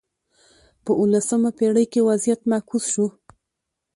په 0.83 0.91
اولسمه 1.01 1.49
پېړۍ 1.57 1.85
کې 1.91 2.05
وضعیت 2.09 2.41
معکوس 2.49 2.85
شو. 2.93 3.07